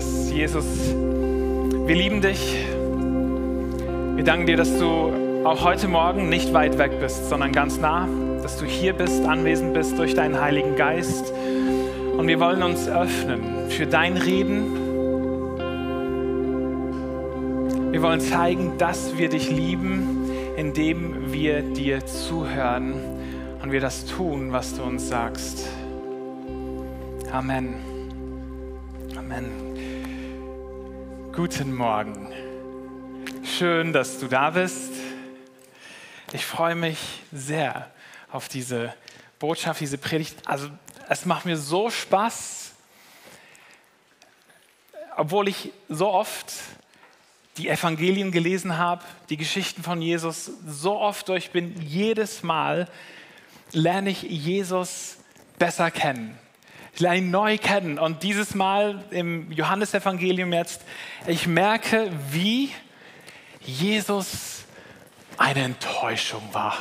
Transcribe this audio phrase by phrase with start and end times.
[0.00, 0.30] das.
[0.32, 2.56] Jesus, wir lieben dich.
[4.14, 8.08] Wir danken dir, dass du auch heute Morgen nicht weit weg bist, sondern ganz nah,
[8.42, 11.32] dass du hier bist, anwesend bist durch deinen Heiligen Geist.
[12.16, 14.76] Und wir wollen uns öffnen für dein Reden.
[17.92, 22.94] Wir wollen zeigen, dass wir dich lieben, indem wir dir zuhören
[23.62, 25.68] und wir das tun, was du uns sagst.
[27.32, 27.74] Amen.
[29.16, 29.69] Amen.
[31.32, 32.26] Guten Morgen.
[33.44, 34.90] Schön, dass du da bist.
[36.32, 36.98] Ich freue mich
[37.30, 37.88] sehr
[38.32, 38.92] auf diese
[39.38, 40.36] Botschaft, diese Predigt.
[40.46, 40.68] Also
[41.08, 42.72] es macht mir so Spaß,
[45.16, 46.52] obwohl ich so oft
[47.58, 52.88] die Evangelien gelesen habe, die Geschichten von Jesus so oft durch bin, jedes Mal
[53.70, 55.18] lerne ich Jesus
[55.60, 56.36] besser kennen.
[56.94, 57.98] Ich lerne ihn neu kennen.
[57.98, 60.82] Und dieses Mal im Johannesevangelium jetzt,
[61.26, 62.70] ich merke, wie
[63.60, 64.64] Jesus
[65.38, 66.76] eine Enttäuschung war.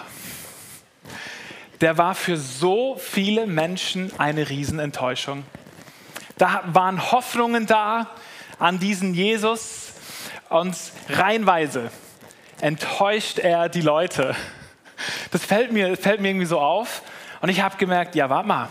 [1.81, 5.43] Der war für so viele Menschen eine Riesenenttäuschung.
[6.37, 8.09] Da waren Hoffnungen da
[8.57, 9.93] an diesen Jesus
[10.49, 10.75] und
[11.09, 11.91] reihenweise
[12.61, 14.35] enttäuscht er die Leute.
[15.31, 17.03] Das fällt mir, fällt mir irgendwie so auf.
[17.41, 18.69] Und ich habe gemerkt, ja, warte mal,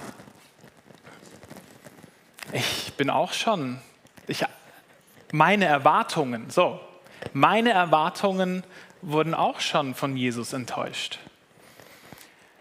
[2.53, 3.79] ich bin auch schon,
[4.27, 4.45] ich,
[5.33, 6.81] meine Erwartungen, so,
[7.33, 8.65] meine Erwartungen
[9.03, 11.19] wurden auch schon von Jesus enttäuscht.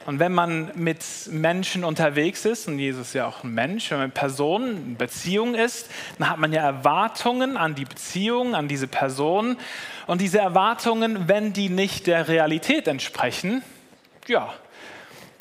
[0.06, 3.98] Und wenn man mit Menschen unterwegs ist, und Jesus ist ja auch ein Mensch, wenn
[3.98, 8.70] man mit Personen in Beziehung ist, dann hat man ja Erwartungen an die Beziehung, an
[8.70, 9.58] diese Person.
[10.06, 13.64] Und diese Erwartungen, wenn die nicht der Realität entsprechen,
[14.28, 14.54] ja,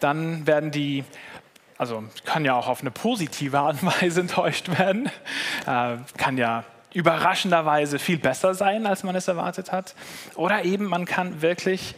[0.01, 1.05] dann werden die
[1.79, 5.11] also kann ja auch auf eine positive Art und Weise enttäuscht werden,
[5.67, 9.95] äh, kann ja überraschenderweise viel besser sein, als man es erwartet hat.
[10.35, 11.95] Oder eben man kann wirklich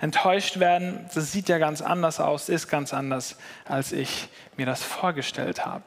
[0.00, 1.08] enttäuscht werden.
[1.14, 3.36] Das sieht ja ganz anders aus, ist ganz anders,
[3.66, 5.82] als ich mir das vorgestellt habe.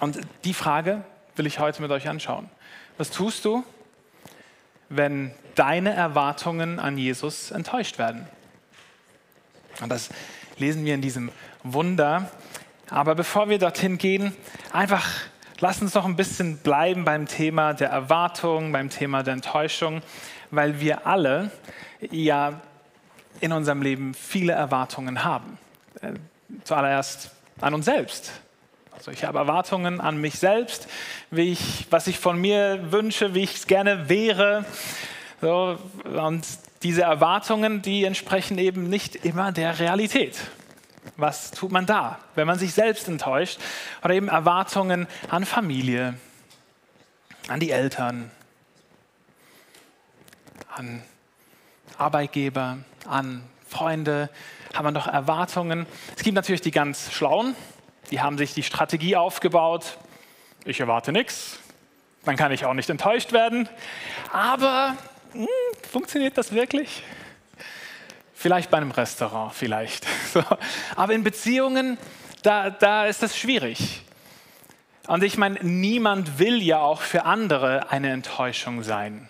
[0.00, 1.02] Und die Frage
[1.34, 2.48] will ich heute mit euch anschauen.
[2.96, 3.64] Was tust du,
[4.88, 8.28] wenn deine Erwartungen an Jesus enttäuscht werden?
[9.80, 10.10] Und das
[10.58, 11.30] lesen wir in diesem
[11.72, 12.30] Wunder.
[12.90, 14.34] Aber bevor wir dorthin gehen,
[14.72, 15.06] einfach
[15.60, 20.02] lass uns noch ein bisschen bleiben beim Thema der Erwartung, beim Thema der Enttäuschung,
[20.50, 21.50] weil wir alle
[22.10, 22.60] ja
[23.40, 25.58] in unserem Leben viele Erwartungen haben.
[26.00, 26.14] Äh,
[26.64, 27.30] zuallererst
[27.60, 28.32] an uns selbst.
[28.92, 30.88] Also ich habe Erwartungen an mich selbst,
[31.30, 34.64] wie ich, was ich von mir wünsche, wie ich es gerne wäre.
[35.40, 36.44] So, und
[36.82, 40.36] diese Erwartungen, die entsprechen eben nicht immer der Realität.
[41.16, 43.58] Was tut man da, wenn man sich selbst enttäuscht?
[44.04, 46.14] Oder eben Erwartungen an Familie,
[47.48, 48.30] an die Eltern,
[50.74, 51.02] an
[51.96, 54.30] Arbeitgeber, an Freunde,
[54.74, 55.86] haben wir doch Erwartungen.
[56.16, 57.56] Es gibt natürlich die ganz Schlauen,
[58.10, 59.98] die haben sich die Strategie aufgebaut,
[60.64, 61.58] ich erwarte nichts,
[62.24, 63.68] dann kann ich auch nicht enttäuscht werden.
[64.32, 64.96] Aber
[65.32, 67.02] mh, hm, funktioniert das wirklich?
[68.40, 70.06] Vielleicht bei einem Restaurant, vielleicht.
[70.32, 70.44] So.
[70.94, 71.98] Aber in Beziehungen,
[72.44, 74.02] da, da ist das schwierig.
[75.08, 79.28] Und ich meine, niemand will ja auch für andere eine Enttäuschung sein.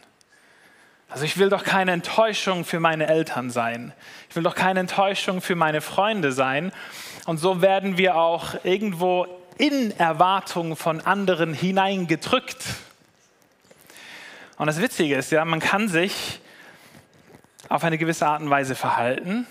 [1.09, 3.95] Also ich will doch keine Enttäuschung für meine Eltern sein.
[4.29, 6.71] Ich will doch keine Enttäuschung für meine Freunde sein.
[7.25, 9.27] Und so werden wir auch irgendwo
[9.57, 12.63] in Erwartungen von anderen hineingedrückt.
[14.59, 16.41] Und das Witzige ist ja, man kann sich
[17.69, 19.47] auf eine gewisse Art und Weise verhalten.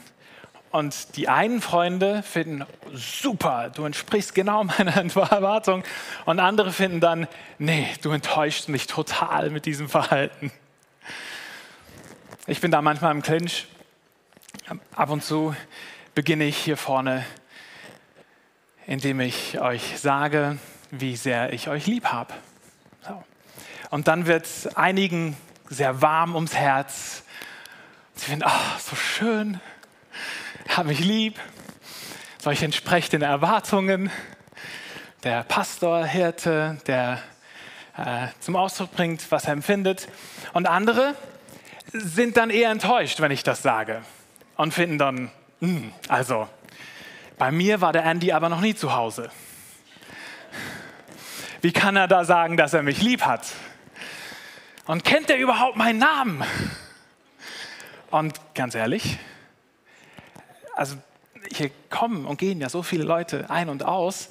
[0.71, 5.83] Und die einen Freunde finden, super, du entsprichst genau meiner Erwartung.
[6.25, 10.51] Und andere finden dann, nee, du enttäuschst mich total mit diesem Verhalten.
[12.45, 13.67] Ich bin da manchmal im Clinch.
[14.95, 15.55] Ab und zu
[16.13, 17.25] beginne ich hier vorne,
[18.85, 20.57] indem ich euch sage,
[20.91, 22.33] wie sehr ich euch lieb habe.
[23.01, 23.23] So.
[23.89, 25.37] Und dann wird einigen
[25.69, 27.23] sehr warm ums Herz
[28.17, 29.61] Sie finden, ach, so schön,
[30.67, 31.39] hat mich lieb,
[32.39, 34.09] so ich entspreche den Erwartungen.
[35.23, 37.21] Der Pastor, Hirte, der
[37.95, 40.09] äh, zum Ausdruck bringt, was er empfindet.
[40.53, 41.13] Und andere
[41.93, 44.01] sind dann eher enttäuscht, wenn ich das sage
[44.55, 46.49] und finden dann, mh, hm, also,
[47.37, 49.29] bei mir war der Andy aber noch nie zu Hause.
[51.61, 53.45] Wie kann er da sagen, dass er mich lieb hat?
[54.85, 56.43] Und kennt er überhaupt meinen Namen?
[58.09, 59.17] Und ganz ehrlich,
[60.73, 60.95] also
[61.51, 64.29] hier kommen und gehen ja so viele Leute ein und aus.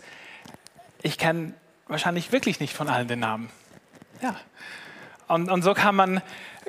[1.02, 1.52] Ich kenne
[1.86, 3.50] wahrscheinlich wirklich nicht von allen den Namen.
[4.22, 4.36] Ja.
[5.28, 6.22] Und, und so kann man,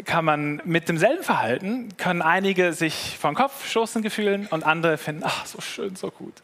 [0.06, 5.24] kann man mit demselben Verhalten, können einige sich vom Kopf stoßen gefühlen und andere finden,
[5.24, 6.42] ach, so schön, so gut.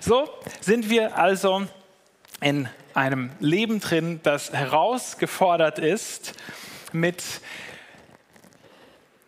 [0.00, 0.28] So
[0.60, 1.66] sind wir also
[2.40, 6.34] in einem Leben drin, das herausgefordert ist
[6.92, 7.24] mit,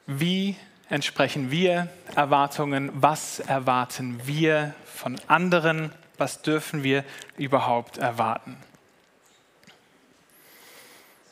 [0.06, 0.56] wie
[0.88, 7.04] entsprechen wir Erwartungen, was erwarten wir von anderen, was dürfen wir
[7.36, 8.56] überhaupt erwarten.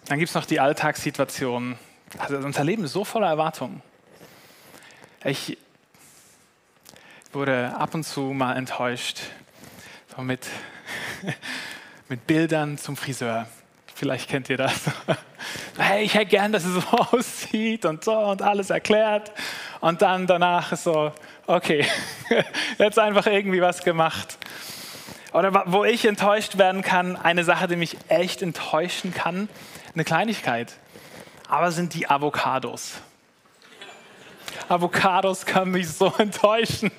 [0.06, 1.78] Dann gibt es noch die Alltagssituationen.
[2.18, 3.82] Also unser Leben ist so voller Erwartungen.
[5.24, 5.58] Ich
[7.32, 9.18] wurde ab und zu mal enttäuscht
[10.14, 10.46] so mit,
[12.08, 13.48] mit Bildern zum Friseur.
[13.94, 14.72] Vielleicht kennt ihr das.
[15.78, 19.32] Hey, ich hätte gern, dass es so aussieht und so und alles erklärt.
[19.80, 21.12] Und dann danach ist so,
[21.46, 21.84] okay,
[22.78, 24.38] jetzt einfach irgendwie was gemacht.
[25.34, 29.50] Oder wo ich enttäuscht werden kann, eine Sache, die mich echt enttäuschen kann,
[29.92, 30.72] eine Kleinigkeit,
[31.46, 32.94] aber sind die Avocados.
[34.68, 36.90] Avocados kann mich so enttäuschen,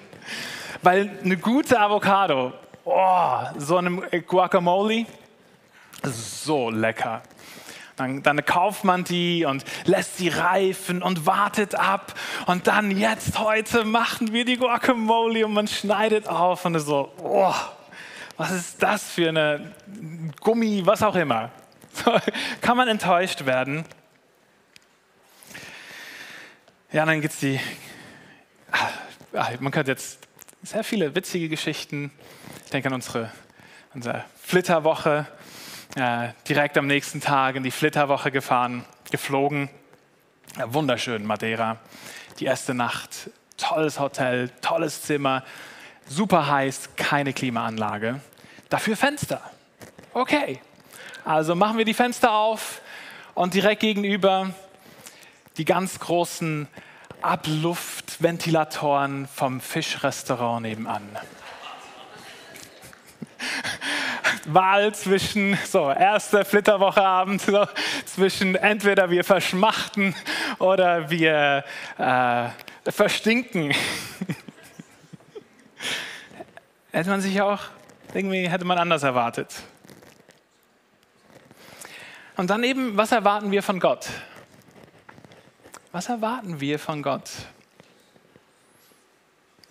[0.83, 2.53] weil eine gute Avocado,
[2.85, 5.07] oh, so eine Guacamole,
[6.03, 7.23] so lecker.
[7.97, 12.13] Dann, dann, kauft man die und lässt sie reifen und wartet ab.
[12.45, 17.11] Und dann jetzt heute machen wir die Guacamole und man schneidet auf und ist so,
[17.17, 17.53] oh,
[18.37, 19.73] was ist das für eine
[20.41, 21.51] Gummi, was auch immer.
[22.61, 23.83] kann man enttäuscht werden.
[26.91, 27.59] Ja, dann gibt es die,
[29.33, 30.19] ach, man könnte jetzt
[30.63, 32.11] sehr viele witzige Geschichten,
[32.63, 33.31] ich denke an unsere,
[33.93, 35.27] unsere Flitterwoche,
[35.97, 39.69] äh, direkt am nächsten Tag in die Flitterwoche gefahren, geflogen,
[40.65, 41.77] wunderschön Madeira,
[42.39, 45.43] die erste Nacht, tolles Hotel, tolles Zimmer,
[46.07, 48.21] super heiß, keine Klimaanlage,
[48.69, 49.41] dafür Fenster.
[50.13, 50.61] Okay,
[51.25, 52.81] also machen wir die Fenster auf
[53.33, 54.51] und direkt gegenüber
[55.57, 56.67] die ganz großen
[57.21, 61.01] Abluftventilatoren vom Fischrestaurant nebenan.
[64.47, 67.67] Wahl zwischen, so, erster Flitterwocheabend, so,
[68.05, 70.15] zwischen entweder wir verschmachten
[70.57, 71.65] oder wir
[71.97, 72.47] äh,
[72.89, 73.71] verstinken.
[76.91, 77.59] hätte man sich auch,
[78.13, 79.53] irgendwie hätte man anders erwartet.
[82.37, 84.07] Und dann eben, was erwarten wir von Gott?
[85.91, 87.31] Was erwarten wir von Gott?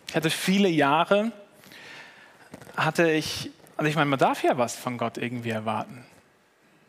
[0.08, 1.32] Ich hatte viele Jahre,
[2.76, 6.05] hatte ich, also ich meine, man darf ja was von Gott irgendwie erwarten.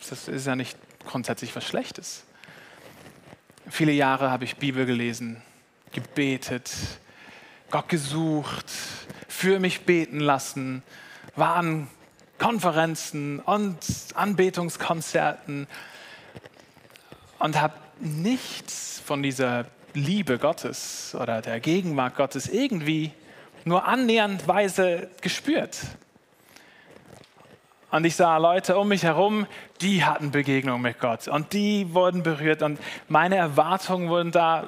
[0.09, 2.23] Das ist ja nicht grundsätzlich was Schlechtes.
[3.69, 5.41] Viele Jahre habe ich Bibel gelesen,
[5.91, 6.71] gebetet,
[7.69, 8.71] Gott gesucht,
[9.27, 10.83] für mich beten lassen,
[11.35, 11.89] waren
[12.37, 13.77] Konferenzen und
[14.15, 15.67] Anbetungskonzerten
[17.39, 23.11] und habe nichts von dieser Liebe Gottes oder der Gegenwart Gottes irgendwie
[23.65, 25.77] nur annäherndweise gespürt.
[27.89, 29.47] Und ich sah Leute um mich herum,
[29.81, 34.65] die hatten Begegnungen mit Gott und die wurden berührt und meine Erwartungen wurden da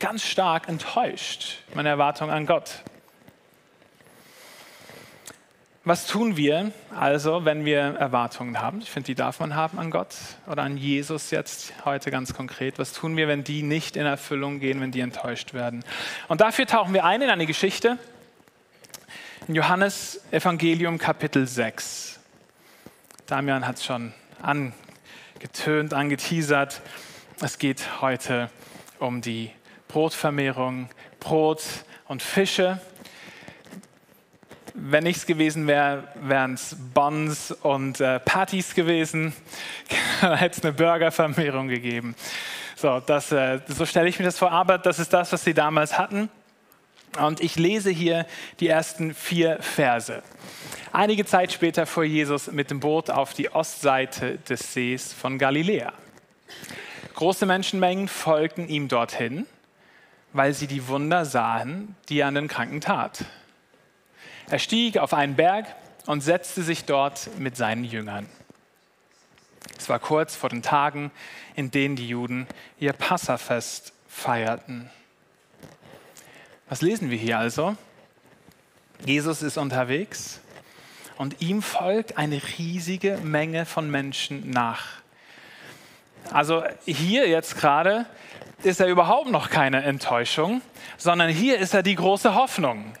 [0.00, 2.82] ganz stark enttäuscht, meine Erwartungen an Gott.
[5.84, 8.80] Was tun wir also, wenn wir Erwartungen haben?
[8.80, 10.14] Ich finde, die darf man haben an Gott
[10.46, 12.78] oder an Jesus jetzt heute ganz konkret.
[12.78, 15.84] Was tun wir, wenn die nicht in Erfüllung gehen, wenn die enttäuscht werden?
[16.28, 17.98] Und dafür tauchen wir ein in eine Geschichte
[19.48, 22.20] in Johannes Evangelium Kapitel 6.
[23.26, 26.82] Damian hat es schon angetönt, angeteasert.
[27.40, 28.50] Es geht heute
[28.98, 29.50] um die
[29.88, 30.88] Brotvermehrung,
[31.20, 31.62] Brot
[32.06, 32.80] und Fische
[34.74, 39.32] wenn nichts gewesen wäre, wären es Buns und äh, Patties gewesen.
[40.20, 42.14] da hätte es eine Burgervermehrung gegeben.
[42.76, 44.50] So, das, äh, so stelle ich mir das vor.
[44.50, 46.30] Aber das ist das, was sie damals hatten.
[47.18, 48.26] Und ich lese hier
[48.60, 50.22] die ersten vier Verse.
[50.92, 55.92] Einige Zeit später fuhr Jesus mit dem Boot auf die Ostseite des Sees von Galiläa.
[57.14, 59.46] Große Menschenmengen folgten ihm dorthin,
[60.32, 63.26] weil sie die Wunder sahen, die er an den Kranken tat.
[64.48, 65.66] Er stieg auf einen Berg
[66.06, 68.26] und setzte sich dort mit seinen Jüngern.
[69.78, 71.10] Es war kurz vor den Tagen,
[71.54, 72.46] in denen die Juden
[72.78, 74.90] ihr Passafest feierten.
[76.72, 77.76] Was lesen wir hier also?
[79.04, 80.40] Jesus ist unterwegs
[81.18, 84.86] und ihm folgt eine riesige Menge von Menschen nach.
[86.30, 88.06] Also hier jetzt gerade
[88.62, 90.62] ist er überhaupt noch keine Enttäuschung,
[90.96, 92.94] sondern hier ist er die große Hoffnung.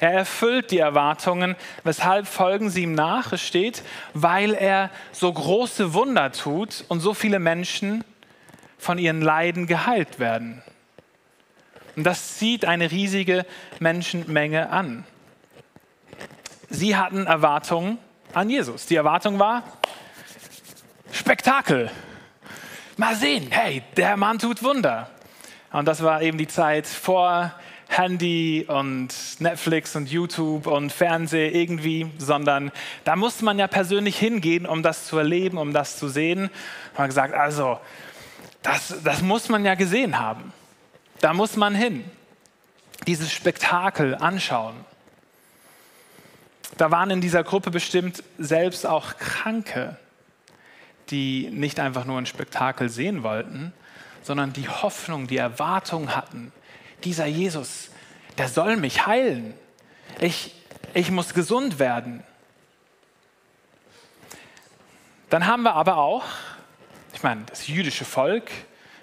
[0.00, 1.54] Er erfüllt die Erwartungen.
[1.84, 3.32] Weshalb folgen sie ihm nach?
[3.32, 8.02] Es steht, weil er so große Wunder tut und so viele Menschen
[8.76, 10.64] von ihren Leiden geheilt werden.
[11.96, 13.44] Und das zieht eine riesige
[13.80, 15.04] Menschenmenge an.
[16.70, 17.98] Sie hatten Erwartungen
[18.32, 18.86] an Jesus.
[18.86, 19.62] Die Erwartung war
[21.12, 21.90] Spektakel.
[22.96, 25.10] Mal sehen, hey, der Mann tut Wunder.
[25.70, 27.52] Und das war eben die Zeit vor
[27.88, 32.72] Handy und Netflix und YouTube und Fernsehen irgendwie, sondern
[33.04, 36.50] da musste man ja persönlich hingehen, um das zu erleben, um das zu sehen.
[36.94, 37.78] Man hat gesagt, also,
[38.62, 40.52] das, das muss man ja gesehen haben.
[41.22, 42.04] Da muss man hin.
[43.06, 44.74] Dieses Spektakel anschauen.
[46.76, 49.96] Da waren in dieser Gruppe bestimmt selbst auch Kranke,
[51.10, 53.72] die nicht einfach nur ein Spektakel sehen wollten,
[54.22, 56.52] sondern die Hoffnung, die Erwartung hatten,
[57.04, 57.90] dieser Jesus,
[58.36, 59.54] der soll mich heilen.
[60.18, 60.56] Ich,
[60.92, 62.24] ich muss gesund werden.
[65.30, 66.24] Dann haben wir aber auch,
[67.14, 68.50] ich meine, das jüdische Volk,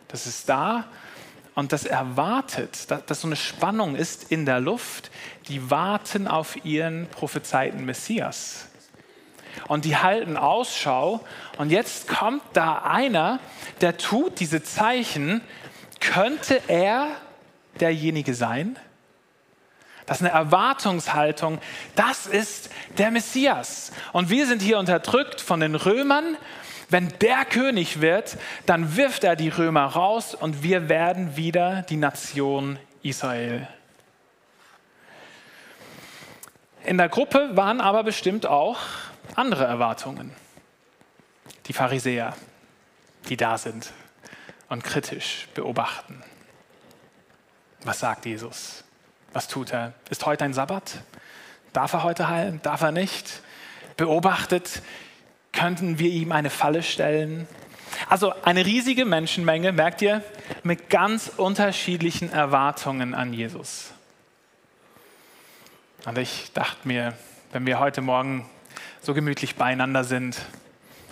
[0.09, 0.85] das ist da
[1.59, 5.11] und das erwartet, dass, dass so eine Spannung ist in der Luft,
[5.49, 8.67] die warten auf ihren prophezeiten Messias.
[9.67, 11.19] Und die halten Ausschau.
[11.57, 13.39] Und jetzt kommt da einer,
[13.81, 15.41] der tut diese Zeichen.
[15.99, 17.09] Könnte er
[17.81, 18.79] derjenige sein?
[20.05, 21.59] Das ist eine Erwartungshaltung.
[21.95, 23.91] Das ist der Messias.
[24.13, 26.37] Und wir sind hier unterdrückt von den Römern.
[26.89, 31.97] Wenn der König wird, dann wirft er die Römer raus und wir werden wieder die
[31.97, 33.67] Nation Israel.
[36.83, 38.79] In der Gruppe waren aber bestimmt auch
[39.35, 40.31] andere Erwartungen.
[41.67, 42.35] Die Pharisäer,
[43.29, 43.91] die da sind
[44.69, 46.23] und kritisch beobachten.
[47.83, 48.83] Was sagt Jesus?
[49.33, 49.93] Was tut er?
[50.09, 50.99] Ist heute ein Sabbat?
[51.73, 52.59] Darf er heute heilen?
[52.63, 53.41] Darf er nicht?
[53.95, 54.81] Beobachtet,
[55.51, 57.47] könnten wir ihm eine Falle stellen?
[58.07, 60.23] Also eine riesige Menschenmenge, merkt ihr,
[60.63, 63.91] mit ganz unterschiedlichen Erwartungen an Jesus.
[66.05, 67.13] Und ich dachte mir,
[67.51, 68.49] wenn wir heute Morgen
[69.01, 70.39] so gemütlich beieinander sind,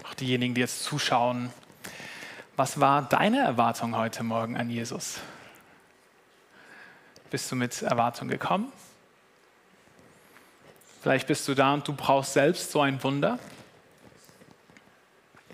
[0.07, 1.51] auch diejenigen, die jetzt zuschauen,
[2.55, 5.19] was war deine Erwartung heute Morgen an Jesus?
[7.29, 8.71] Bist du mit Erwartung gekommen?
[11.01, 13.37] Vielleicht bist du da und du brauchst selbst so ein Wunder.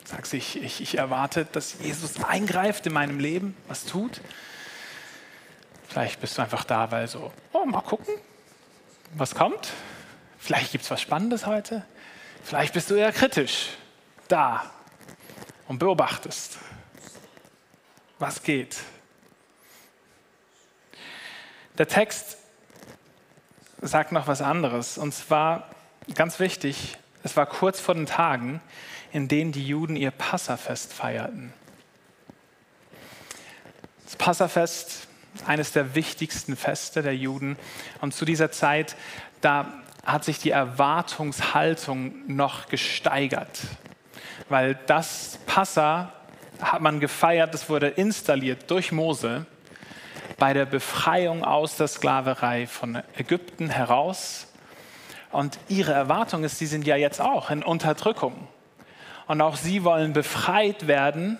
[0.06, 4.22] Sagst ich, ich, ich erwarte, dass Jesus eingreift in meinem Leben, was tut.
[5.88, 8.16] Vielleicht bist du einfach da, weil so, oh, mal gucken,
[9.14, 9.72] was kommt.
[10.40, 11.86] Vielleicht gibt es was Spannendes heute.
[12.44, 13.70] Vielleicht bist du eher kritisch
[14.28, 14.70] da
[15.68, 16.58] und beobachtest,
[18.20, 18.78] was geht.
[21.78, 22.38] Der Text
[23.82, 24.98] sagt noch was anderes.
[24.98, 25.70] Und zwar,
[26.16, 28.62] ganz wichtig, es war kurz vor den Tagen,
[29.14, 31.54] in denen die Juden ihr Passafest feierten.
[34.04, 35.08] Das Passafest,
[35.46, 37.58] eines der wichtigsten Feste der Juden.
[38.02, 38.96] Und zu dieser Zeit,
[39.42, 39.72] da
[40.04, 43.62] hat sich die Erwartungshaltung noch gesteigert.
[44.50, 46.12] Weil das Passa
[46.62, 49.46] hat man gefeiert, das wurde installiert durch Mose
[50.38, 54.48] bei der Befreiung aus der Sklaverei von Ägypten heraus.
[55.32, 58.48] Und ihre Erwartung ist, sie sind ja jetzt auch in Unterdrückung.
[59.28, 61.40] Und auch sie wollen befreit werden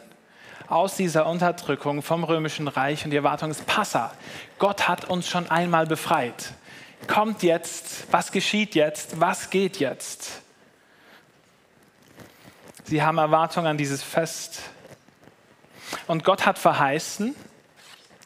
[0.68, 3.04] aus dieser Unterdrückung vom römischen Reich.
[3.06, 4.14] Und die Erwartung ist Passa.
[4.60, 6.54] Gott hat uns schon einmal befreit.
[7.08, 10.42] Kommt jetzt, was geschieht jetzt, was geht jetzt?
[12.86, 14.62] Sie haben Erwartung an dieses Fest.
[16.08, 17.36] Und Gott hat verheißen,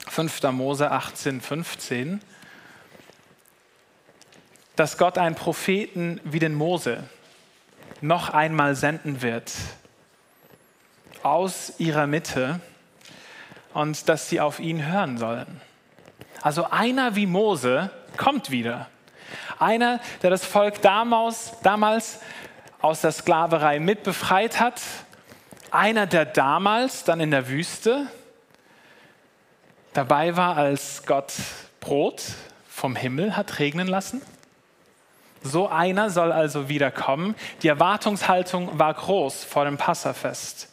[0.07, 0.43] 5.
[0.51, 2.21] Mose 18, 15,
[4.75, 7.03] dass Gott einen Propheten wie den Mose
[8.01, 9.51] noch einmal senden wird
[11.23, 12.59] aus ihrer Mitte
[13.73, 15.61] und dass sie auf ihn hören sollen.
[16.41, 18.87] Also einer wie Mose kommt wieder.
[19.59, 22.19] Einer, der das Volk damals, damals
[22.79, 24.81] aus der Sklaverei mitbefreit hat.
[25.71, 28.07] Einer, der damals dann in der Wüste
[29.93, 31.33] dabei war, als Gott
[31.79, 32.23] Brot
[32.69, 34.21] vom Himmel hat regnen lassen.
[35.47, 37.35] So einer soll also wiederkommen.
[37.63, 40.69] Die Erwartungshaltung war groß vor dem Passafest.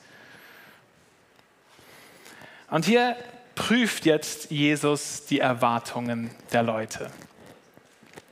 [2.71, 3.17] Und hier
[3.55, 7.11] prüft jetzt Jesus die Erwartungen der Leute.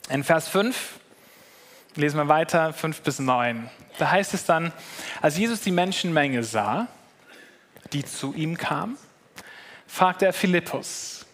[0.08, 0.98] In Vers 5
[1.94, 3.70] lesen wir weiter, 5 bis 9.
[3.98, 4.72] Da heißt es dann,
[5.20, 6.88] als Jesus die Menschenmenge sah,
[7.92, 8.96] die zu ihm kam,
[9.86, 11.26] fragte er Philippus,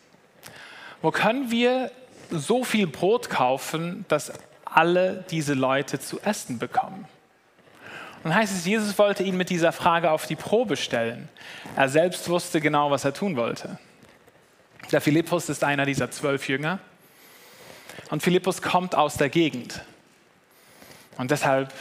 [1.00, 1.92] wo können wir
[2.30, 4.32] so viel Brot kaufen, dass
[4.72, 7.06] alle diese Leute zu essen bekommen.
[8.24, 11.28] Und heißt es, Jesus wollte ihn mit dieser Frage auf die Probe stellen.
[11.76, 13.78] Er selbst wusste genau, was er tun wollte.
[14.90, 16.80] Der Philippus ist einer dieser zwölf Jünger.
[18.10, 19.82] Und Philippus kommt aus der Gegend.
[21.16, 21.72] Und deshalb,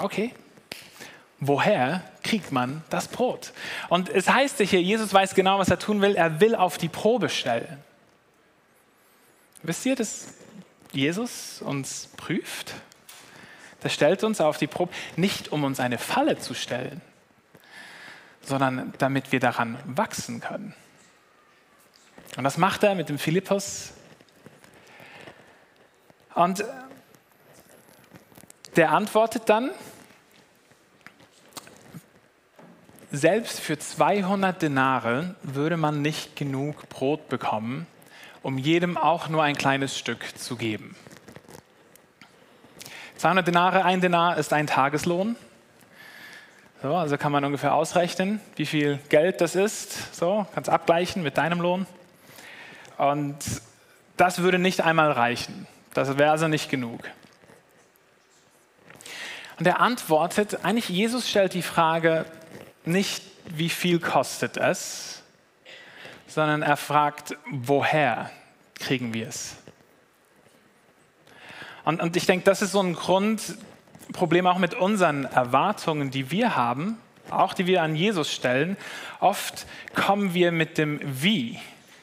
[0.00, 0.34] okay,
[1.40, 3.52] woher kriegt man das Brot?
[3.88, 6.16] Und es heißt hier, Jesus weiß genau, was er tun will.
[6.16, 7.82] Er will auf die Probe stellen.
[9.62, 10.34] Wisst ihr, dass
[10.92, 12.74] Jesus uns prüft?
[13.82, 17.00] Der stellt uns auf die Probe, nicht um uns eine Falle zu stellen,
[18.42, 20.74] sondern damit wir daran wachsen können.
[22.36, 23.92] Und das macht er mit dem Philippus.
[26.34, 26.64] Und
[28.76, 29.70] der antwortet dann,
[33.10, 37.86] selbst für 200 Denare würde man nicht genug Brot bekommen,
[38.42, 40.96] um jedem auch nur ein kleines Stück zu geben.
[43.16, 45.36] 200 Denare, ein Denar ist ein Tageslohn.
[46.82, 50.14] So, also kann man ungefähr ausrechnen, wie viel Geld das ist.
[50.14, 51.86] So, kannst abgleichen mit deinem Lohn.
[52.96, 53.36] Und
[54.16, 55.66] das würde nicht einmal reichen.
[55.94, 57.00] Das wäre also nicht genug.
[59.58, 62.24] Und er antwortet, eigentlich Jesus stellt die Frage
[62.84, 65.17] nicht, wie viel kostet es,
[66.28, 68.30] sondern er fragt, woher
[68.78, 69.56] kriegen wir es?
[71.84, 76.54] Und, und ich denke, das ist so ein Grundproblem auch mit unseren Erwartungen, die wir
[76.54, 76.98] haben,
[77.30, 78.76] auch die wir an Jesus stellen.
[79.20, 81.58] Oft kommen wir mit dem Wie.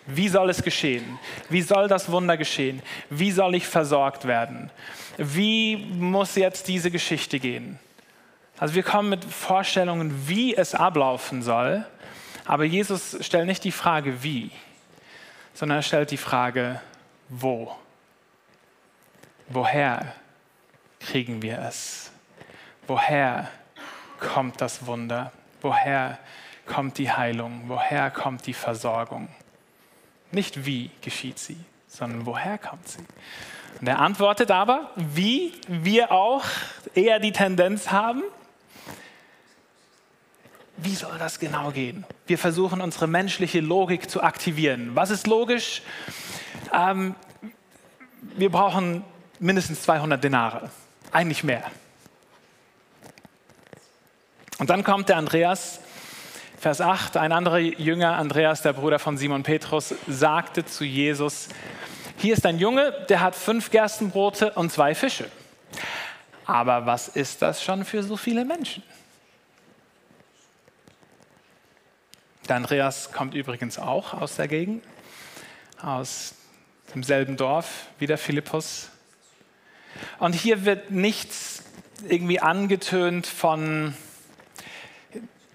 [0.07, 1.19] Wie soll es geschehen?
[1.49, 2.81] Wie soll das Wunder geschehen?
[3.09, 4.71] Wie soll ich versorgt werden?
[5.17, 7.79] Wie muss jetzt diese Geschichte gehen?
[8.57, 11.85] Also wir kommen mit Vorstellungen, wie es ablaufen soll,
[12.45, 14.51] aber Jesus stellt nicht die Frage wie,
[15.53, 16.81] sondern er stellt die Frage
[17.29, 17.75] wo.
[19.47, 20.13] Woher
[20.99, 22.11] kriegen wir es?
[22.87, 23.49] Woher
[24.19, 25.31] kommt das Wunder?
[25.61, 26.19] Woher
[26.65, 27.63] kommt die Heilung?
[27.67, 29.27] Woher kommt die Versorgung?
[30.31, 33.05] Nicht wie geschieht sie, sondern woher kommt sie?
[33.79, 36.45] Und er antwortet aber, wie wir auch
[36.93, 38.23] eher die Tendenz haben,
[40.77, 42.05] wie soll das genau gehen?
[42.27, 44.91] Wir versuchen unsere menschliche Logik zu aktivieren.
[44.93, 45.81] Was ist logisch?
[46.73, 47.15] Ähm,
[48.35, 49.03] wir brauchen
[49.39, 50.69] mindestens 200 Denare,
[51.11, 51.63] eigentlich mehr.
[54.57, 55.79] Und dann kommt der Andreas,
[56.59, 61.49] Vers 8, ein anderer Jünger, Andreas, der Bruder von Simon Petrus, sagte zu Jesus,
[62.17, 65.29] hier ist ein Junge, der hat fünf Gerstenbrote und zwei Fische.
[66.45, 68.83] Aber was ist das schon für so viele Menschen?
[72.47, 74.83] Der Andreas kommt übrigens auch aus der Gegend,
[75.81, 76.35] aus
[76.93, 78.89] demselben Dorf wie der Philippus.
[80.19, 81.63] Und hier wird nichts
[82.07, 83.95] irgendwie angetönt von,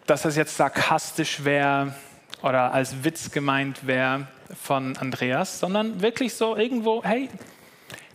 [0.07, 1.95] dass das jetzt sarkastisch wäre
[2.43, 4.27] oder als Witz gemeint wäre
[4.61, 7.29] von Andreas, sondern wirklich so irgendwo, hey,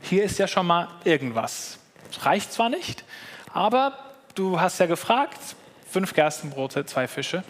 [0.02, 1.80] hier ist ja schon mal irgendwas.
[2.22, 3.06] Reicht zwar nicht,
[3.54, 3.98] aber
[4.34, 5.40] du hast ja gefragt,
[5.96, 7.42] fünf Gerstenbrote, zwei Fische.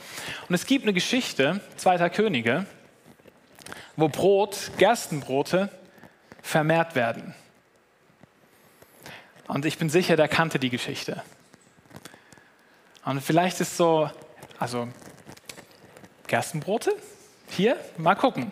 [0.47, 2.67] Und es gibt eine Geschichte, Zweiter Könige,
[3.95, 5.71] wo Brot, Gerstenbrote
[6.43, 7.33] vermehrt werden.
[9.47, 11.23] Und ich bin sicher, der kannte die Geschichte.
[13.03, 14.11] Und vielleicht ist so,
[14.59, 14.89] also
[16.27, 16.95] Gerstenbrote?
[17.49, 18.51] Hier, mal gucken.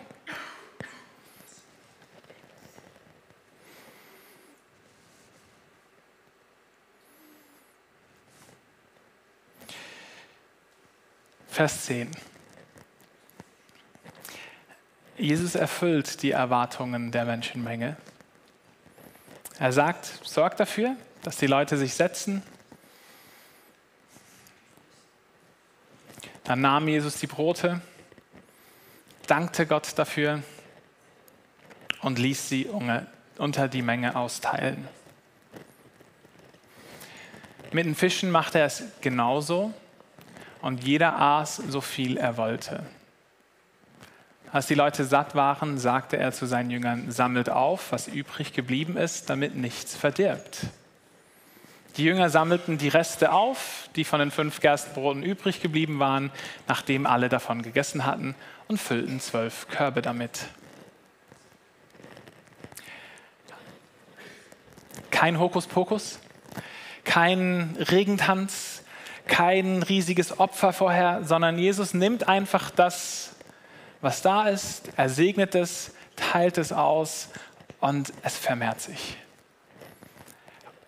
[11.53, 12.09] Vers 10.
[15.15, 17.95] Jesus erfüllt die Erwartungen der Menschenmenge
[19.59, 22.41] er sagt, sorgt dafür, dass die Leute sich setzen.
[26.43, 27.81] Dann nahm Jesus die Brote,
[29.27, 30.41] dankte Gott dafür
[32.01, 32.65] und ließ sie
[33.37, 34.87] unter die Menge austeilen.
[37.71, 39.71] Mit den Fischen machte er es genauso
[40.63, 42.83] und jeder aß so viel er wollte.
[44.53, 48.95] Als die Leute satt waren, sagte er zu seinen Jüngern, sammelt auf, was übrig geblieben
[48.95, 50.67] ist, damit nichts verdirbt.
[51.97, 56.31] Die Jünger sammelten die Reste auf, die von den fünf Gerstenbroten übrig geblieben waren,
[56.67, 58.33] nachdem alle davon gegessen hatten,
[58.69, 60.45] und füllten zwölf Körbe damit.
[65.11, 66.19] Kein Hokuspokus,
[67.03, 68.82] kein Regentanz,
[69.27, 73.35] kein riesiges Opfer vorher, sondern Jesus nimmt einfach das,
[74.01, 77.29] was da ist, er segnet es, teilt es aus
[77.79, 79.17] und es vermehrt sich.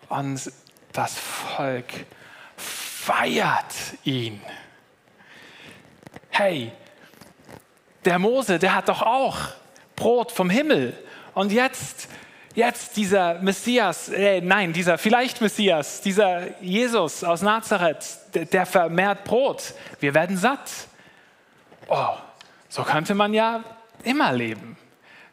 [0.08, 0.52] Und
[0.92, 1.86] das Volk
[2.56, 4.40] feiert ihn.
[6.30, 6.72] Hey,
[8.04, 9.36] der Mose, der hat doch auch
[9.96, 10.96] Brot vom Himmel.
[11.34, 12.08] Und jetzt,
[12.56, 19.24] jetzt dieser Messias, äh, nein, dieser vielleicht Messias, dieser Jesus aus Nazareth, der, der vermehrt
[19.24, 19.74] Brot.
[20.00, 20.70] Wir werden satt.
[21.86, 22.14] Oh,
[22.68, 23.62] so könnte man ja
[24.02, 24.76] immer leben.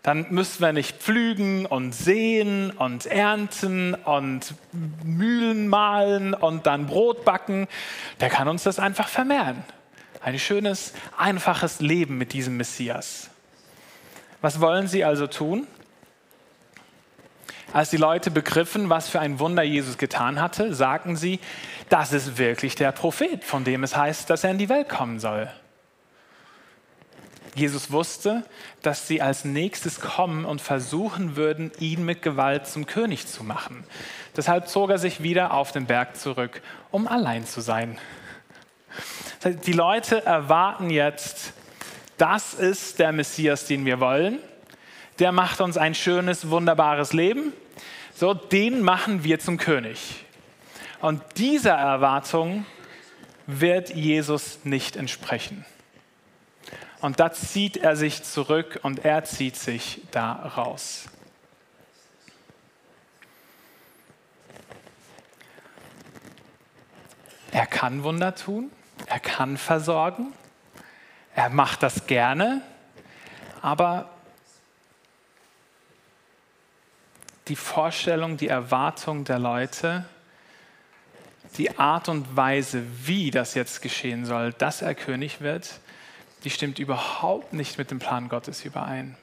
[0.04, 4.54] Dann müssen wir nicht pflügen und säen und ernten und
[5.04, 7.68] Mühlen mahlen und dann Brot backen.
[8.20, 9.64] Der kann uns das einfach vermehren.
[10.22, 13.30] Ein schönes, einfaches Leben mit diesem Messias.
[14.42, 15.68] Was wollen sie also tun?
[17.74, 21.40] Als die Leute begriffen, was für ein Wunder Jesus getan hatte, sagten sie,
[21.90, 25.20] das ist wirklich der Prophet, von dem es heißt, dass er in die Welt kommen
[25.20, 25.52] soll.
[27.56, 28.44] Jesus wusste,
[28.84, 33.84] dass sie als nächstes kommen und versuchen würden, ihn mit Gewalt zum König zu machen.
[34.38, 37.98] Deshalb zog er sich wieder auf den Berg zurück, um allein zu sein.
[39.66, 41.54] Die Leute erwarten jetzt,
[42.18, 44.38] das ist der Messias, den wir wollen.
[45.18, 47.54] Der macht uns ein schönes, wunderbares Leben.
[48.16, 50.26] So, den machen wir zum König.
[51.02, 52.66] Und dieser Erwartung
[53.48, 55.66] wird Jesus nicht entsprechen.
[57.02, 61.10] Und da zieht er sich zurück und er zieht sich da raus.
[67.52, 68.72] Er kann Wunder tun,
[69.08, 70.34] er kann versorgen,
[71.36, 72.62] er macht das gerne,
[73.62, 74.10] aber
[77.54, 80.06] die Vorstellung, die Erwartung der Leute,
[81.58, 85.80] die Art und Weise, wie das jetzt geschehen soll, dass er König wird,
[86.44, 89.16] die stimmt überhaupt nicht mit dem Plan Gottes überein.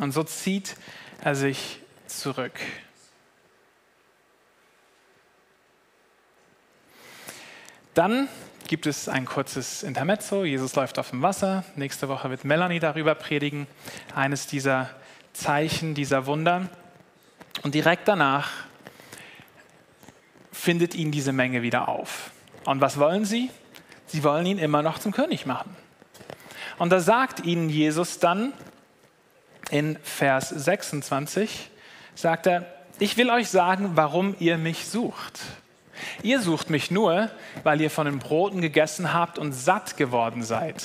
[0.00, 0.74] Und so zieht
[1.22, 2.58] er sich zurück.
[7.94, 8.28] Dann
[8.66, 10.44] gibt es ein kurzes Intermezzo.
[10.44, 11.62] Jesus läuft auf dem Wasser.
[11.76, 13.68] Nächste Woche wird Melanie darüber predigen.
[14.16, 14.90] Eines dieser
[15.40, 16.68] Zeichen, dieser Wunder.
[17.62, 18.50] Und direkt danach
[20.52, 22.30] findet ihn diese Menge wieder auf.
[22.66, 23.50] Und was wollen sie?
[24.06, 25.74] Sie wollen ihn immer noch zum König machen.
[26.78, 28.52] Und da sagt ihnen Jesus dann
[29.70, 31.70] in Vers 26,
[32.14, 32.66] sagt er,
[32.98, 35.40] ich will euch sagen, warum ihr mich sucht.
[36.22, 37.30] Ihr sucht mich nur,
[37.62, 40.84] weil ihr von den Broten gegessen habt und satt geworden seid.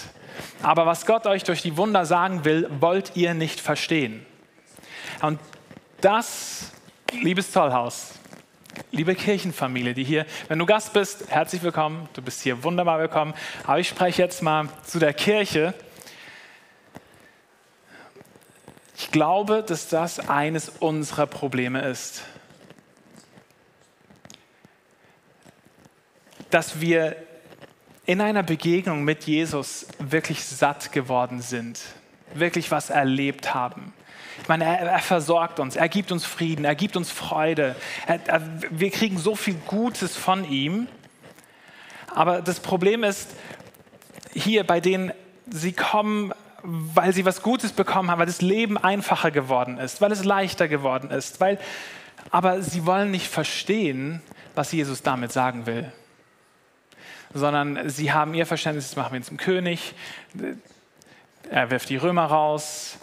[0.61, 4.25] Aber was Gott euch durch die Wunder sagen will, wollt ihr nicht verstehen.
[5.21, 5.39] Und
[6.01, 6.71] das,
[7.11, 8.13] liebes Zollhaus,
[8.91, 13.33] liebe Kirchenfamilie, die hier, wenn du Gast bist, herzlich willkommen, du bist hier wunderbar willkommen.
[13.63, 15.73] Aber ich spreche jetzt mal zu der Kirche.
[18.97, 22.23] Ich glaube, dass das eines unserer Probleme ist.
[26.49, 27.15] Dass wir
[28.05, 31.81] in einer Begegnung mit Jesus wirklich satt geworden sind,
[32.33, 33.93] wirklich was erlebt haben.
[34.41, 37.75] Ich meine, er, er, versorgt uns, er gibt uns Frieden, er gibt uns Freude.
[38.05, 40.87] Er, er, wir kriegen so viel Gutes von ihm.
[42.13, 43.29] Aber das Problem ist,
[44.33, 45.11] hier bei denen,
[45.49, 50.11] sie kommen, weil sie was Gutes bekommen haben, weil das Leben einfacher geworden ist, weil
[50.11, 51.39] es leichter geworden ist.
[51.39, 51.59] Weil,
[52.31, 54.21] aber sie wollen nicht verstehen,
[54.55, 55.91] was Jesus damit sagen will.
[57.33, 59.93] Sondern sie haben ihr Verständnis, das machen wir zum König.
[61.49, 62.97] Er wirft die Römer raus,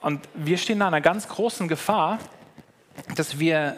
[0.00, 2.18] und wir stehen da einer ganz großen Gefahr,
[3.16, 3.76] dass wir,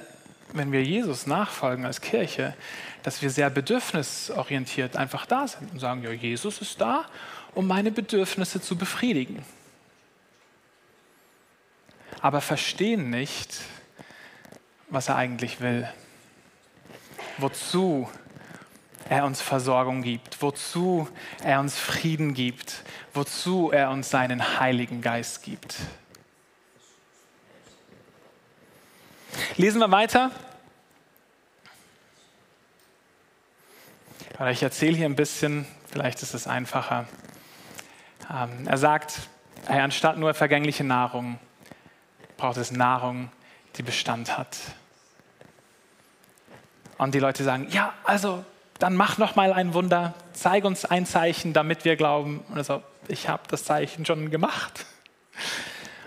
[0.53, 2.55] wenn wir Jesus nachfolgen als Kirche,
[3.03, 7.07] dass wir sehr bedürfnisorientiert einfach da sind und sagen, ja, Jesus ist da,
[7.55, 9.45] um meine Bedürfnisse zu befriedigen.
[12.21, 13.61] Aber verstehen nicht,
[14.91, 15.89] was er eigentlich will.
[17.39, 18.09] Wozu
[19.09, 21.09] er uns Versorgung gibt, wozu
[21.43, 25.77] er uns Frieden gibt, wozu er uns seinen Heiligen Geist gibt.
[29.57, 30.31] Lesen wir weiter.
[34.51, 37.07] Ich erzähle hier ein bisschen, vielleicht ist es einfacher.
[38.33, 39.29] Ähm, er sagt,
[39.67, 41.39] anstatt nur vergängliche Nahrung
[42.37, 43.31] braucht es Nahrung,
[43.77, 44.57] die Bestand hat.
[46.97, 48.45] Und die Leute sagen, ja, also
[48.79, 52.43] dann mach noch mal ein Wunder, zeig uns ein Zeichen, damit wir glauben.
[52.49, 54.87] Und er so, ich habe das Zeichen schon gemacht.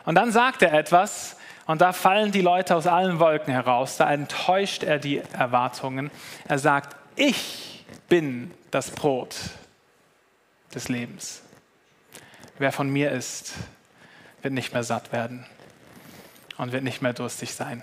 [0.06, 4.12] Und dann sagt er etwas, und da fallen die Leute aus allen Wolken heraus, da
[4.12, 6.12] enttäuscht er die Erwartungen.
[6.48, 9.36] Er sagt, ich bin das Brot
[10.74, 11.42] des Lebens.
[12.58, 13.54] Wer von mir isst,
[14.42, 15.46] wird nicht mehr satt werden
[16.58, 17.82] und wird nicht mehr durstig sein.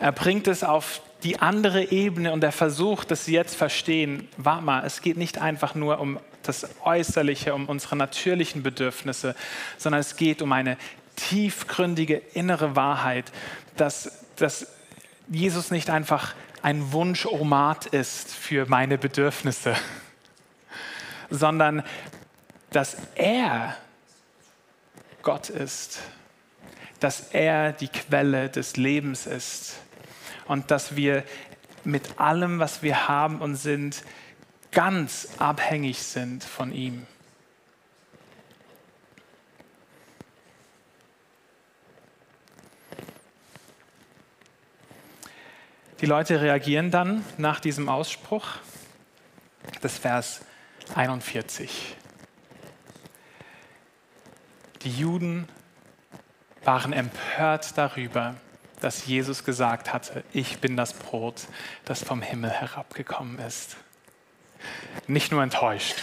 [0.00, 4.64] Er bringt es auf die andere Ebene und er versucht, dass sie jetzt verstehen, warte
[4.64, 9.34] mal, es geht nicht einfach nur um das Äußerliche, um unsere natürlichen Bedürfnisse,
[9.76, 10.76] sondern es geht um eine
[11.18, 13.32] tiefgründige innere Wahrheit,
[13.76, 14.68] dass, dass
[15.28, 19.74] Jesus nicht einfach ein Wunschomat ist für meine Bedürfnisse,
[21.30, 21.82] sondern
[22.70, 23.76] dass er
[25.22, 26.00] Gott ist,
[27.00, 29.76] dass er die Quelle des Lebens ist
[30.46, 31.24] und dass wir
[31.84, 34.02] mit allem, was wir haben und sind,
[34.72, 37.06] ganz abhängig sind von ihm.
[46.00, 48.46] Die Leute reagieren dann nach diesem Ausspruch,
[49.80, 50.42] das Vers
[50.94, 51.96] 41.
[54.82, 55.48] Die Juden
[56.62, 58.36] waren empört darüber,
[58.80, 61.48] dass Jesus gesagt hatte, ich bin das Brot,
[61.84, 63.76] das vom Himmel herabgekommen ist.
[65.08, 65.96] Nicht nur enttäuscht,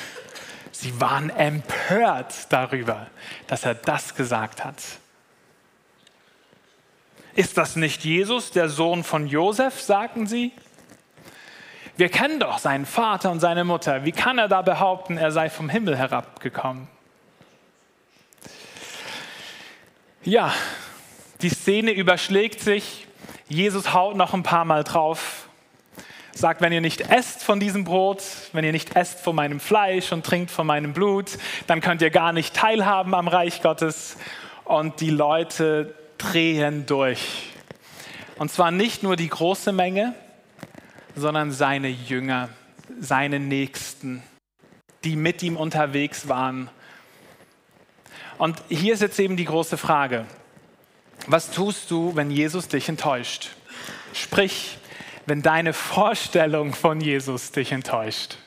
[0.74, 3.08] sie waren empört darüber,
[3.48, 4.76] dass er das gesagt hat.
[7.36, 10.54] Ist das nicht Jesus, der Sohn von Josef, sagten sie?
[11.98, 14.06] Wir kennen doch seinen Vater und seine Mutter.
[14.06, 16.88] Wie kann er da behaupten, er sei vom Himmel herabgekommen?
[20.24, 20.54] Ja,
[21.42, 23.06] die Szene überschlägt sich.
[23.50, 25.50] Jesus haut noch ein paar Mal drauf.
[26.32, 30.14] Sagt, wenn ihr nicht esst von diesem Brot, wenn ihr nicht esst von meinem Fleisch
[30.14, 31.32] und trinkt von meinem Blut,
[31.68, 34.18] dann könnt ihr gar nicht teilhaben am Reich Gottes.
[34.64, 37.50] Und die Leute drehen durch.
[38.38, 40.14] Und zwar nicht nur die große Menge,
[41.16, 42.50] sondern seine Jünger,
[43.00, 44.24] seine Nächsten,
[45.04, 46.70] die mit ihm unterwegs waren.
[48.38, 50.26] Und hier ist jetzt eben die große Frage.
[51.28, 53.50] Was tust du, wenn Jesus dich enttäuscht?
[54.14, 54.78] Sprich,
[55.26, 58.38] wenn deine Vorstellung von Jesus dich enttäuscht.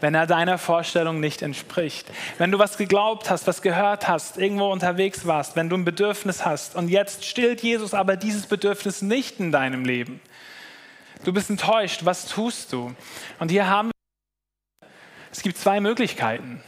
[0.00, 2.06] Wenn er deiner Vorstellung nicht entspricht.
[2.38, 6.44] Wenn du was geglaubt hast, was gehört hast, irgendwo unterwegs warst, wenn du ein Bedürfnis
[6.44, 10.20] hast und jetzt stillt Jesus aber dieses Bedürfnis nicht in deinem Leben.
[11.24, 12.94] Du bist enttäuscht, was tust du?
[13.38, 14.88] Und hier haben wir,
[15.30, 16.62] es gibt zwei Möglichkeiten.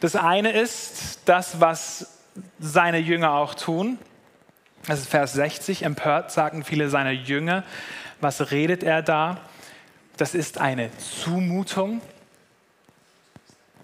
[0.00, 2.18] Das eine ist das, was
[2.58, 3.98] seine Jünger auch tun.
[4.86, 5.82] Das ist Vers 60.
[5.82, 7.64] Empört sagen viele seiner Jünger.
[8.20, 9.38] Was redet er da?
[10.16, 12.00] Das ist eine Zumutung.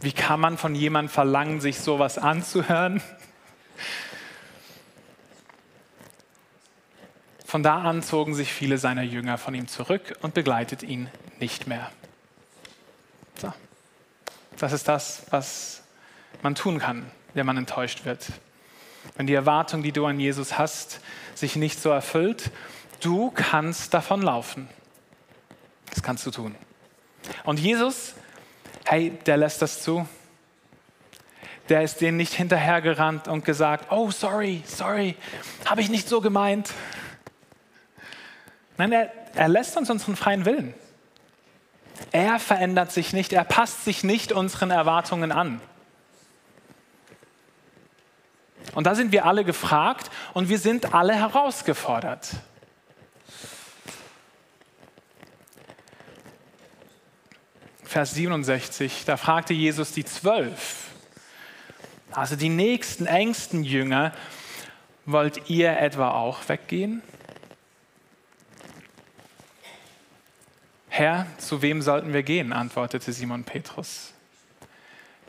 [0.00, 3.02] Wie kann man von jemandem verlangen, sich sowas anzuhören?
[7.44, 11.66] Von da an zogen sich viele seiner Jünger von ihm zurück und begleitet ihn nicht
[11.66, 11.90] mehr.
[13.36, 13.52] So.
[14.56, 15.82] Das ist das, was
[16.42, 18.26] man tun kann, wenn man enttäuscht wird.
[19.16, 21.00] Wenn die Erwartung, die du an Jesus hast,
[21.34, 22.50] sich nicht so erfüllt,
[23.00, 24.68] du kannst davon laufen.
[25.92, 26.56] Das kannst du tun.
[27.44, 28.14] Und Jesus,
[28.86, 30.08] hey, der lässt das zu.
[31.68, 35.16] Der ist denen nicht hinterhergerannt und gesagt, oh, sorry, sorry,
[35.66, 36.72] habe ich nicht so gemeint.
[38.78, 40.74] Nein, er, er lässt uns unseren freien Willen.
[42.10, 45.60] Er verändert sich nicht, er passt sich nicht unseren Erwartungen an.
[48.74, 52.30] Und da sind wir alle gefragt und wir sind alle herausgefordert.
[57.92, 60.92] Vers 67, da fragte Jesus die Zwölf,
[62.10, 64.12] also die nächsten, engsten Jünger,
[65.04, 67.02] wollt ihr etwa auch weggehen?
[70.88, 72.54] Herr, zu wem sollten wir gehen?
[72.54, 74.14] antwortete Simon Petrus.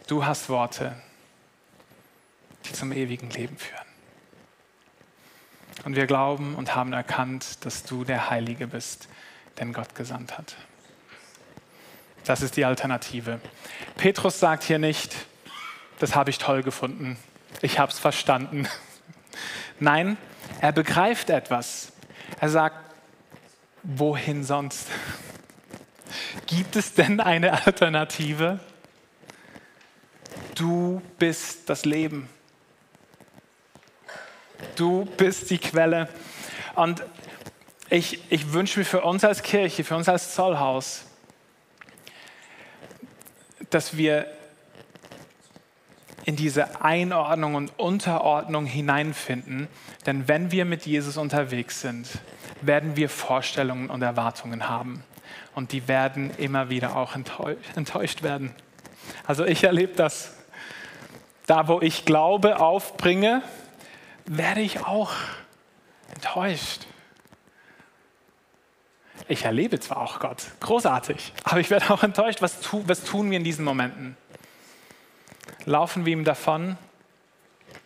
[0.07, 0.95] Du hast Worte,
[2.63, 3.87] die zum ewigen Leben führen.
[5.83, 9.09] Und wir glauben und haben erkannt, dass du der Heilige bist,
[9.59, 10.55] den Gott gesandt hat.
[12.25, 13.39] Das ist die Alternative.
[13.97, 15.13] Petrus sagt hier nicht,
[15.99, 17.17] das habe ich toll gefunden,
[17.61, 18.67] ich habe es verstanden.
[19.79, 20.17] Nein,
[20.61, 21.91] er begreift etwas.
[22.39, 22.77] Er sagt,
[23.83, 24.87] wohin sonst?
[26.47, 28.59] Gibt es denn eine Alternative?
[30.55, 32.29] Du bist das Leben.
[34.75, 36.07] Du bist die Quelle.
[36.75, 37.03] Und
[37.89, 41.05] ich, ich wünsche mir für uns als Kirche, für uns als Zollhaus,
[43.73, 44.27] dass wir
[46.25, 49.67] in diese Einordnung und Unterordnung hineinfinden.
[50.05, 52.07] Denn wenn wir mit Jesus unterwegs sind,
[52.61, 55.03] werden wir Vorstellungen und Erwartungen haben.
[55.55, 58.55] Und die werden immer wieder auch enttäuscht werden.
[59.25, 60.33] Also ich erlebe das.
[61.45, 63.41] da wo ich Glaube aufbringe,
[64.25, 65.11] werde ich auch
[66.13, 66.87] enttäuscht.
[69.27, 72.41] Ich erlebe zwar auch Gott, großartig, aber ich werde auch enttäuscht.
[72.41, 74.17] Was, tu, was tun wir in diesen Momenten?
[75.65, 76.77] Laufen wir ihm davon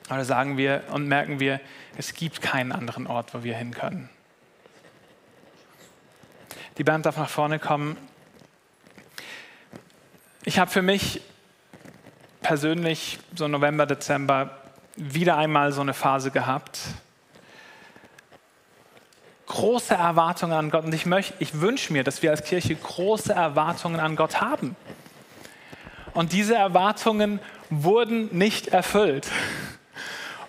[0.09, 1.59] oder sagen wir und merken wir,
[1.97, 4.09] es gibt keinen anderen Ort, wo wir hin können?
[6.77, 7.97] Die Band darf nach vorne kommen.
[10.43, 11.21] Ich habe für mich
[12.41, 14.61] persönlich so November, Dezember
[14.95, 16.79] wieder einmal so eine Phase gehabt.
[19.47, 20.85] Große Erwartungen an Gott.
[20.85, 21.05] Und ich,
[21.39, 24.75] ich wünsche mir, dass wir als Kirche große Erwartungen an Gott haben.
[26.13, 29.27] Und diese Erwartungen wurden nicht erfüllt.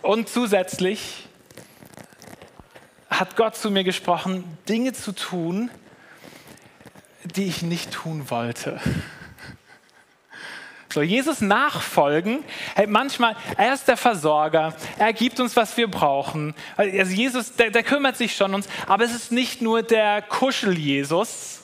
[0.02, 1.26] Und zusätzlich
[3.11, 5.70] hat Gott zu mir gesprochen, Dinge zu tun,
[7.24, 8.80] die ich nicht tun wollte.
[10.90, 12.42] So, Jesus nachfolgen,
[12.74, 16.55] hey, manchmal, er ist der Versorger, er gibt uns, was wir brauchen.
[16.77, 21.61] Also Jesus, der, der kümmert sich schon uns, aber es ist nicht nur der Kuschel-Jesus,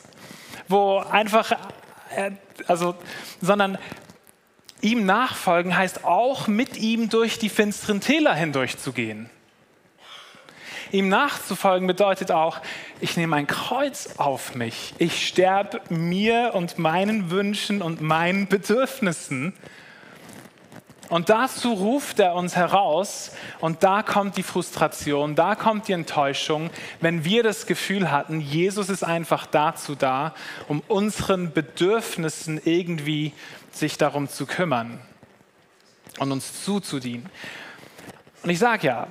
[0.68, 1.52] wo einfach,
[2.14, 2.32] äh,
[2.66, 2.94] also,
[3.40, 3.78] sondern
[4.82, 9.30] ihm nachfolgen heißt auch mit ihm durch die finsteren Täler hindurchzugehen.
[10.94, 12.60] Ihm nachzufolgen bedeutet auch,
[13.00, 14.94] ich nehme ein Kreuz auf mich.
[14.98, 19.54] Ich sterbe mir und meinen Wünschen und meinen Bedürfnissen.
[21.08, 26.70] Und dazu ruft er uns heraus und da kommt die Frustration, da kommt die Enttäuschung,
[27.00, 30.32] wenn wir das Gefühl hatten, Jesus ist einfach dazu da,
[30.68, 33.32] um unseren Bedürfnissen irgendwie
[33.72, 35.00] sich darum zu kümmern
[36.20, 37.28] und uns zuzutienen.
[38.44, 39.08] Und ich sage ja,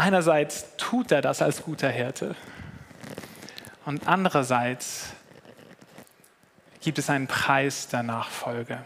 [0.00, 2.36] Einerseits tut er das als guter Hirte
[3.84, 5.08] und andererseits
[6.80, 8.78] gibt es einen Preis der Nachfolge.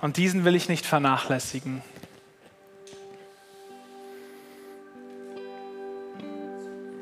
[0.00, 1.82] Und diesen will ich nicht vernachlässigen.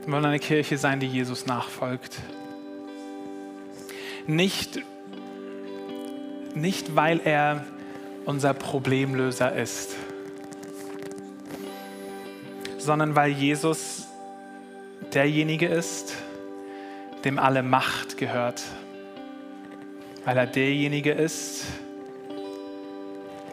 [0.00, 2.18] Wir wollen eine Kirche sein, die Jesus nachfolgt.
[4.26, 4.80] Nicht,
[6.56, 7.64] nicht weil er
[8.26, 9.94] unser Problemlöser ist,
[12.76, 14.06] sondern weil Jesus
[15.14, 16.14] derjenige ist,
[17.24, 18.62] dem alle Macht gehört,
[20.24, 21.64] weil er derjenige ist,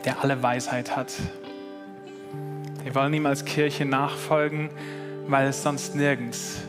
[0.05, 1.13] der alle Weisheit hat.
[2.83, 4.69] Wir wollen ihm als Kirche nachfolgen,
[5.27, 6.61] weil es sonst nirgends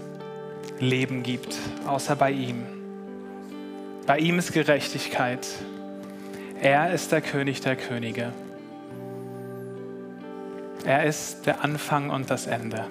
[0.79, 2.65] Leben gibt, außer bei ihm.
[4.07, 5.47] Bei ihm ist Gerechtigkeit.
[6.61, 8.33] Er ist der König der Könige.
[10.85, 12.87] Er ist der Anfang und das Ende.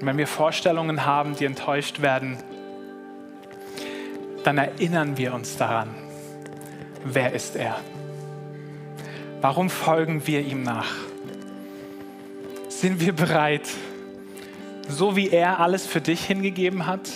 [0.00, 2.38] wenn wir Vorstellungen haben, die enttäuscht werden,
[4.44, 5.88] dann erinnern wir uns daran,
[7.04, 7.80] wer ist er?
[9.40, 10.92] Warum folgen wir ihm nach?
[12.68, 13.68] Sind wir bereit,
[14.88, 17.08] so wie er alles für dich hingegeben hat,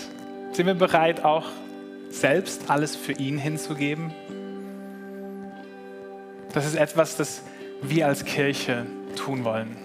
[0.52, 1.46] sind wir bereit, auch
[2.20, 4.12] selbst alles für ihn hinzugeben?
[6.52, 7.42] Das ist etwas, das
[7.82, 9.76] wir als Kirche tun wollen.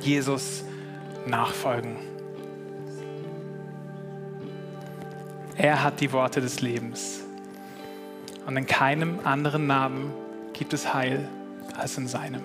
[0.00, 0.64] Jesus
[1.26, 1.96] nachfolgen.
[5.56, 7.20] Er hat die Worte des Lebens.
[8.46, 10.12] Und in keinem anderen Namen
[10.52, 11.28] gibt es Heil
[11.76, 12.42] als in seinem.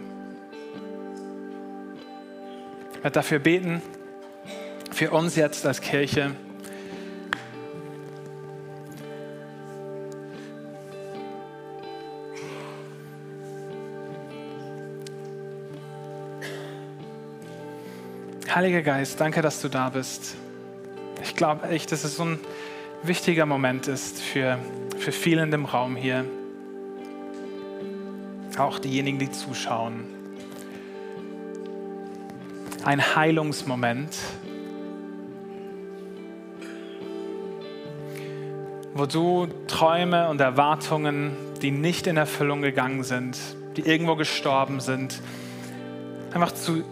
[2.94, 3.82] Ich werde dafür beten,
[4.92, 6.32] für uns jetzt als Kirche.
[18.54, 20.36] Heiliger Geist, danke, dass du da bist.
[21.24, 22.40] Ich glaube echt, dass es so ein
[23.02, 24.60] wichtiger Moment ist für,
[24.98, 26.26] für viele in dem Raum hier.
[28.58, 30.04] Auch diejenigen, die zuschauen.
[32.84, 34.18] Ein Heilungsmoment,
[38.94, 43.38] wo du Träume und Erwartungen, die nicht in Erfüllung gegangen sind,
[43.78, 45.22] die irgendwo gestorben sind,
[46.34, 46.84] einfach zu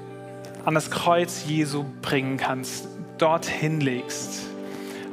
[0.65, 2.87] an das Kreuz Jesu bringen kannst,
[3.17, 4.47] dorthin legst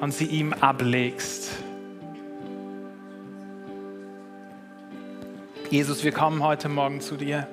[0.01, 1.51] und sie ihm ablegst.
[5.71, 7.49] Jesus, wir kommen heute Morgen zu dir,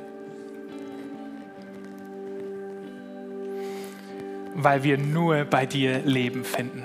[4.56, 6.84] weil wir nur bei dir Leben finden.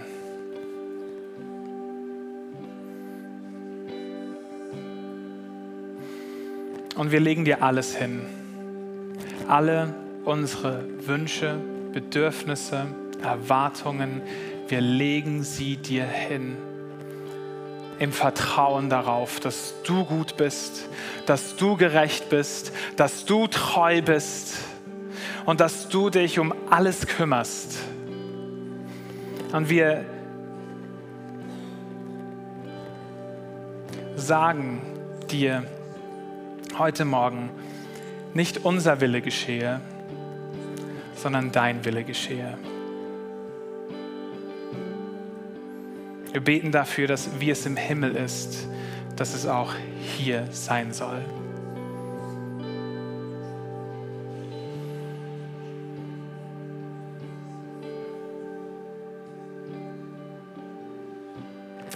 [6.97, 8.23] Und wir legen dir alles hin.
[9.47, 9.95] Alle
[10.25, 11.57] unsere Wünsche,
[11.93, 12.87] Bedürfnisse,
[13.23, 14.23] Erwartungen,
[14.69, 16.57] wir legen sie dir hin
[17.99, 20.89] im Vertrauen darauf, dass du gut bist,
[21.27, 24.57] dass du gerecht bist, dass du treu bist
[25.47, 27.79] und dass du dich um alles kümmerst.
[29.53, 30.05] Und wir
[34.15, 34.83] sagen
[35.31, 35.65] dir
[36.79, 37.51] heute Morgen,
[38.35, 39.81] nicht unser Wille geschehe,
[41.19, 42.57] sondern dein Wille geschehe.
[46.33, 48.69] Wir beten dafür, dass wie es im Himmel ist,
[49.17, 49.75] dass es auch
[50.17, 51.25] hier sein soll.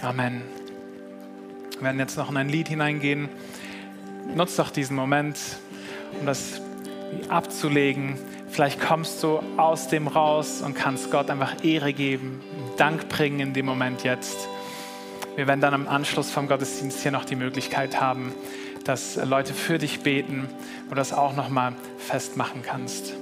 [0.01, 0.41] Amen.
[1.71, 3.29] Wir werden jetzt noch in ein Lied hineingehen.
[4.35, 5.37] Nutzt doch diesen Moment,
[6.19, 6.61] um das
[7.29, 8.17] abzulegen.
[8.53, 12.39] Vielleicht kommst du aus dem raus und kannst Gott einfach Ehre geben,
[12.77, 14.47] Dank bringen in dem Moment jetzt.
[15.35, 18.31] Wir werden dann am Anschluss vom Gottesdienst hier noch die Möglichkeit haben,
[18.83, 20.47] dass Leute für dich beten
[20.87, 23.13] und das auch noch mal festmachen kannst.